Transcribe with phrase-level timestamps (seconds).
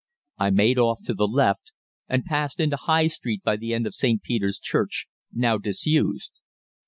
[0.39, 1.73] I made off to the left,
[2.09, 4.19] and passed into High Street by the end of St.
[4.23, 6.31] Peter's Church, now disused.